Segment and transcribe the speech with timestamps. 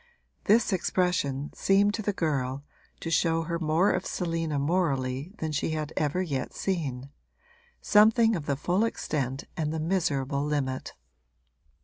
[0.45, 2.63] This expression seemed to the girl
[3.01, 7.11] to show her more of Selina morally than she had ever yet seen
[7.81, 10.95] something of the full extent and the miserable limit.